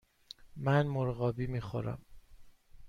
[0.55, 2.05] من مرغابی می خورم.